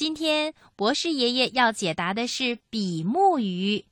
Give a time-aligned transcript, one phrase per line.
[0.00, 3.84] 今天博士爷爷要解答的是比目鱼。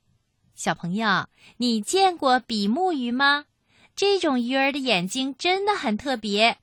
[0.55, 3.45] 小朋友，你见过比目鱼吗？
[3.95, 6.57] 这种鱼儿的眼睛真的很特别。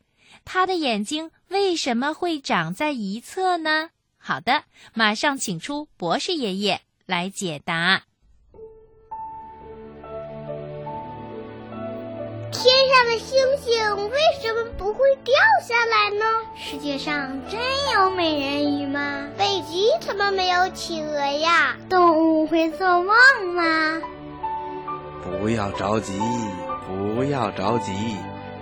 [0.44, 3.90] 它的眼睛为什么会长在一侧呢？
[4.18, 4.64] 好的，
[4.94, 8.02] 马上请出博士爷爷来解答。
[12.50, 15.32] 天上的星星为什么不会掉
[15.64, 16.24] 下来呢？
[16.56, 17.60] 世界上真
[17.94, 19.15] 有美人鱼吗？
[20.06, 21.76] 怎么没有企鹅呀？
[21.88, 23.08] 动物会做梦
[23.56, 24.00] 吗？
[25.24, 26.16] 不要着急，
[26.86, 27.92] 不要着急，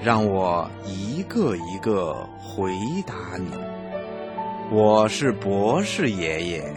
[0.02, 2.72] 让我一个一个回
[3.06, 3.50] 答你。
[4.72, 6.74] 我是博士爷爷。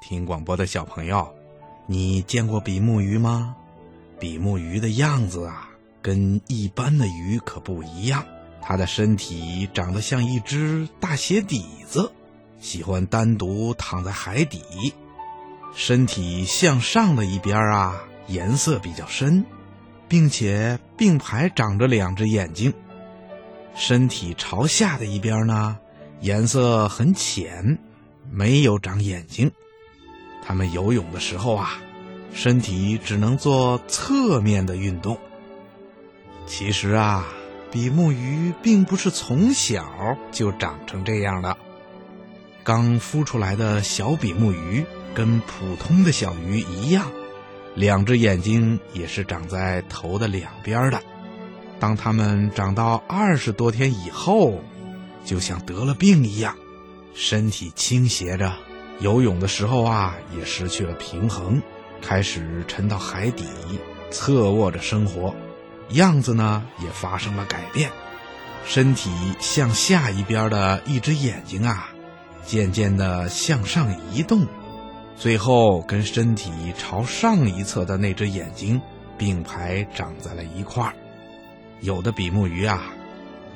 [0.00, 1.28] 听广播的小朋友。
[1.86, 3.56] 你见过比目鱼吗？
[4.20, 5.70] 比目鱼的样子啊，
[6.00, 8.22] 跟一般的鱼可不一样。
[8.68, 12.12] 它的身体长得像一只大鞋底子，
[12.60, 14.92] 喜欢单独躺在海底。
[15.74, 19.42] 身体向上的一边啊，颜色比较深，
[20.06, 22.74] 并且并排长着两只眼睛。
[23.74, 25.78] 身体朝下的一边呢，
[26.20, 27.78] 颜色很浅，
[28.30, 29.50] 没有长眼睛。
[30.42, 31.78] 他们游泳的时候啊，
[32.34, 35.16] 身体只能做侧面的运动。
[36.46, 37.26] 其实啊，
[37.70, 41.56] 比目鱼并不是从小就长成这样的。
[42.64, 47.10] 刚孵出来的小比目鱼跟普通的小鱼一样，
[47.74, 51.00] 两只眼睛也是长在头的两边的。
[51.80, 54.60] 当它们长到二十多天以后，
[55.24, 56.56] 就像得了病一样，
[57.14, 58.52] 身体倾斜着。
[59.00, 61.62] 游泳的时候啊，也失去了平衡，
[62.02, 63.44] 开始沉到海底，
[64.10, 65.32] 侧卧着生活，
[65.90, 67.90] 样子呢也发生了改变，
[68.64, 71.88] 身体向下一边的一只眼睛啊，
[72.44, 74.46] 渐渐的向上移动，
[75.16, 78.80] 最后跟身体朝上一侧的那只眼睛
[79.16, 80.92] 并排长在了一块儿。
[81.80, 82.82] 有的比目鱼啊，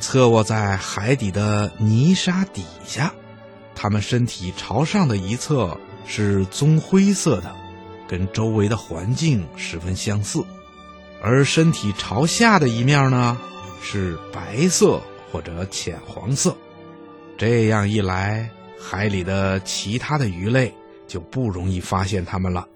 [0.00, 3.12] 侧卧在海底的泥沙底下。
[3.74, 5.76] 它们身体朝上的一侧
[6.06, 7.52] 是棕灰色的，
[8.06, 10.42] 跟周围的环境十分相似；
[11.22, 13.38] 而身体朝下的一面呢
[13.80, 15.00] 是白色
[15.30, 16.56] 或者浅黄色。
[17.38, 20.74] 这样一来，海里的其他的鱼类
[21.06, 22.66] 就不容易发现它们了，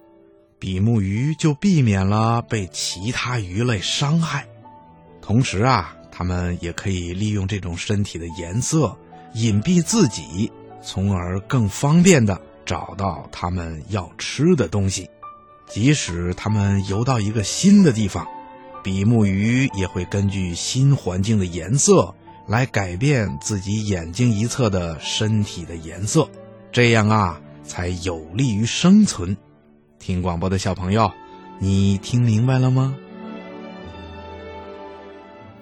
[0.60, 4.46] 比目鱼就避免了被其他鱼类伤害。
[5.20, 8.96] 同时啊，它们也可以利用这种身体的颜色
[9.34, 10.50] 隐蔽自己。
[10.82, 15.10] 从而更方便的找到他们要吃的东西，
[15.68, 18.24] 即使他们游到一个新的地方，
[18.86, 22.14] 比目鱼也会根据新环境的颜色
[22.46, 26.30] 来改变自己眼睛一侧的身体的颜色，
[26.70, 29.36] 这样啊才有利于生存。
[29.98, 31.10] 听广播的小朋友，
[31.58, 32.94] 你听明白了吗？